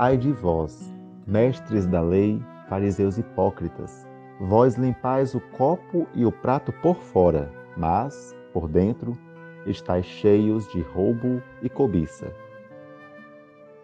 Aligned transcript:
Ai 0.00 0.16
de 0.16 0.32
vós, 0.32 0.94
mestres 1.26 1.84
da 1.84 2.00
lei, 2.00 2.40
fariseus 2.68 3.18
hipócritas, 3.18 4.06
vós 4.38 4.76
limpais 4.76 5.34
o 5.34 5.40
copo 5.40 6.06
e 6.14 6.24
o 6.24 6.30
prato 6.30 6.72
por 6.74 6.94
fora, 7.02 7.52
mas, 7.76 8.32
por 8.52 8.68
dentro, 8.68 9.18
estáis 9.66 10.06
cheios 10.06 10.70
de 10.70 10.82
roubo 10.82 11.42
e 11.60 11.68
cobiça. 11.68 12.32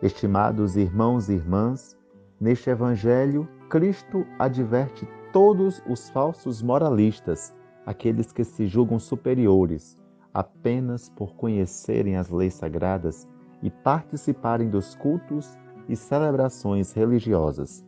Estimados 0.00 0.78
irmãos 0.78 1.28
e 1.28 1.34
irmãs, 1.34 1.94
neste 2.40 2.70
Evangelho, 2.70 3.46
Cristo 3.68 4.26
adverte 4.38 5.06
todos 5.30 5.82
os 5.86 6.08
falsos 6.08 6.62
moralistas, 6.62 7.54
aqueles 7.84 8.32
que 8.32 8.44
se 8.44 8.66
julgam 8.66 8.98
superiores, 8.98 9.94
apenas 10.32 11.10
por 11.10 11.34
conhecerem 11.34 12.16
as 12.16 12.30
leis 12.30 12.54
sagradas 12.54 13.28
e 13.62 13.68
participarem 13.68 14.70
dos 14.70 14.94
cultos 14.94 15.58
e 15.88 15.96
celebrações 15.96 16.92
religiosas. 16.92 17.84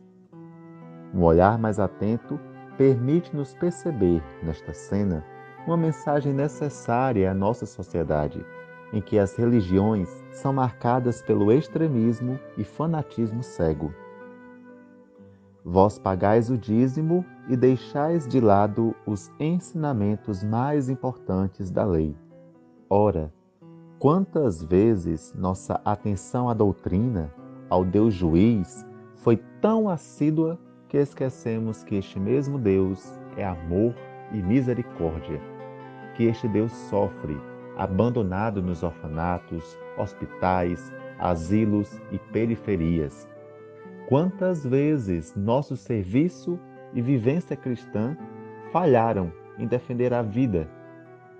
Um 1.13 1.23
olhar 1.23 1.57
mais 1.57 1.79
atento 1.79 2.39
permite-nos 2.77 3.53
perceber, 3.53 4.23
nesta 4.41 4.73
cena, 4.73 5.23
uma 5.67 5.77
mensagem 5.77 6.33
necessária 6.33 7.29
à 7.29 7.33
nossa 7.33 7.65
sociedade, 7.65 8.43
em 8.91 9.01
que 9.01 9.19
as 9.19 9.35
religiões 9.35 10.09
são 10.31 10.51
marcadas 10.51 11.21
pelo 11.21 11.51
extremismo 11.51 12.39
e 12.57 12.63
fanatismo 12.63 13.43
cego. 13.43 13.93
Vós 15.63 15.99
pagais 15.99 16.49
o 16.49 16.57
dízimo 16.57 17.23
e 17.47 17.55
deixais 17.55 18.27
de 18.27 18.39
lado 18.39 18.95
os 19.05 19.31
ensinamentos 19.39 20.43
mais 20.43 20.89
importantes 20.89 21.69
da 21.69 21.85
lei. 21.85 22.15
Ora, 22.89 23.31
quantas 23.99 24.63
vezes 24.63 25.33
nossa 25.37 25.79
atenção 25.85 26.49
à 26.49 26.53
doutrina, 26.53 27.31
ao 27.71 27.85
Deus 27.85 28.13
juiz, 28.13 28.85
foi 29.15 29.37
tão 29.61 29.87
assídua 29.87 30.59
que 30.89 30.97
esquecemos 30.97 31.85
que 31.85 31.95
este 31.95 32.19
mesmo 32.19 32.59
Deus 32.59 33.17
é 33.37 33.45
amor 33.45 33.95
e 34.33 34.41
misericórdia, 34.43 35.39
que 36.13 36.25
este 36.25 36.49
Deus 36.49 36.73
sofre, 36.89 37.39
abandonado 37.77 38.61
nos 38.61 38.83
orfanatos, 38.83 39.77
hospitais, 39.97 40.91
asilos 41.17 41.97
e 42.11 42.19
periferias. 42.19 43.25
Quantas 44.09 44.65
vezes 44.65 45.33
nosso 45.37 45.77
serviço 45.77 46.59
e 46.93 47.01
vivência 47.01 47.55
cristã 47.55 48.17
falharam 48.73 49.31
em 49.57 49.65
defender 49.65 50.13
a 50.13 50.21
vida, 50.21 50.69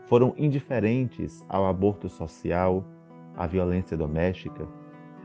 foram 0.07 0.33
indiferentes 0.37 1.43
ao 1.49 1.65
aborto 1.65 2.07
social, 2.07 2.85
à 3.35 3.45
violência 3.45 3.97
doméstica, 3.97 4.65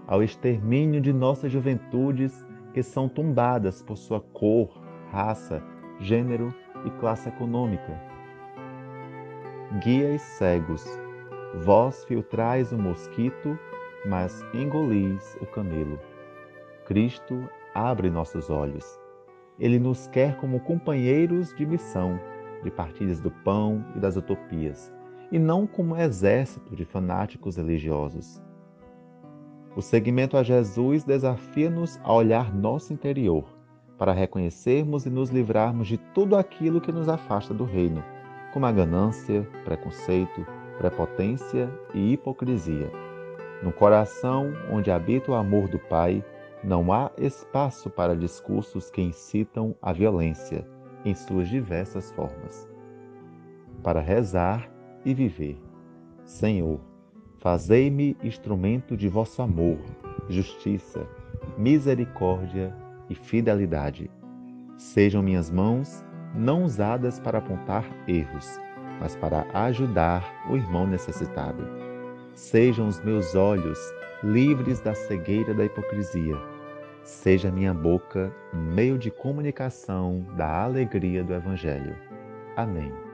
ao 0.07 0.23
extermínio 0.23 1.01
de 1.01 1.13
nossas 1.13 1.51
juventudes 1.51 2.45
que 2.73 2.83
são 2.83 3.09
tombadas 3.09 3.83
por 3.83 3.97
sua 3.97 4.21
cor, 4.21 4.71
raça, 5.11 5.63
gênero 6.01 6.55
e 6.85 6.91
classe 7.01 7.29
econômica. 7.29 8.01
Guias 9.83 10.23
cegos, 10.23 10.85
vós 11.65 12.05
filtrais 12.05 12.71
o 12.73 12.79
mosquito, 12.79 13.59
mas 14.07 14.45
engolis 14.55 15.37
o 15.41 15.47
camelo. 15.47 15.99
Cristo 16.85 17.49
abre 17.75 18.09
nossos 18.09 18.49
olhos. 18.49 19.01
Ele 19.59 19.79
nos 19.79 20.07
quer 20.09 20.37
como 20.37 20.61
companheiros 20.61 21.53
de 21.55 21.67
missão, 21.67 22.21
de 22.63 22.71
partilhas 22.71 23.21
do 23.21 23.31
pão 23.31 23.85
e 23.97 23.99
das 23.99 24.17
utopias, 24.17 24.93
e 25.33 25.39
não 25.39 25.67
como 25.67 25.97
exército 25.97 26.77
de 26.77 26.85
fanáticos 26.85 27.57
religiosos. 27.57 28.41
O 29.77 29.83
seguimento 29.83 30.39
a 30.39 30.43
Jesus 30.43 31.05
desafia-nos 31.05 32.01
a 32.03 32.11
olhar 32.11 32.55
nosso 32.55 32.95
interior, 32.95 33.45
para 33.99 34.11
reconhecermos 34.11 35.05
e 35.05 35.11
nos 35.11 35.29
livrarmos 35.29 35.87
de 35.87 35.99
tudo 35.99 36.35
aquilo 36.35 36.81
que 36.81 36.91
nos 36.91 37.11
afasta 37.11 37.53
do 37.53 37.65
reino, 37.65 38.03
como 38.55 38.65
a 38.65 38.73
ganância, 38.73 39.47
preconceito, 39.67 40.47
prepotência 40.79 41.71
e 41.93 42.15
hipocrisia. 42.15 42.91
No 43.63 43.71
coração 43.71 44.51
onde 44.73 44.91
habita 44.91 45.33
o 45.33 45.35
amor 45.35 45.69
do 45.69 45.79
Pai, 45.79 46.25
não 46.65 46.91
há 46.91 47.11
espaço 47.19 47.91
para 47.91 48.17
discursos 48.17 48.91
que 48.91 49.03
incitam 49.03 49.77
a 49.83 49.93
violência 49.93 50.67
em 51.05 51.15
suas 51.15 51.51
diversas 51.51 52.11
formas. 52.13 52.67
Para 53.83 54.01
rezar 54.01 54.71
e 55.05 55.13
viver. 55.13 55.61
Senhor, 56.25 56.81
Fazei-me 57.47 58.17
instrumento 58.25 58.97
de 58.97 59.09
vosso 59.09 59.41
amor, 59.41 59.79
justiça, 60.29 61.07
misericórdia 61.57 62.75
e 63.09 63.15
fidelidade. 63.15 64.11
Sejam 64.77 65.23
minhas 65.23 65.49
mãos 65.49 66.05
não 66.35 66.65
usadas 66.65 67.21
para 67.21 67.39
apontar 67.39 67.85
erros, 68.09 68.59
mas 68.99 69.15
para 69.15 69.47
ajudar 69.55 70.29
o 70.51 70.57
irmão 70.57 70.89
necessitado. 70.89 71.65
Sejam 72.35 72.89
os 72.89 73.01
meus 73.05 73.37
olhos 73.37 73.79
livres 74.25 74.81
da 74.81 74.93
cegueira 74.93 75.55
da 75.55 75.67
hipocrisia. 75.67 76.37
Seja 77.05 77.53
minha 77.53 77.73
boca 77.73 78.35
meio 78.53 78.99
de 78.99 79.09
comunicação 79.09 80.27
da 80.37 80.65
alegria 80.65 81.23
do 81.23 81.33
Evangelho. 81.33 81.95
Amém. 82.57 83.06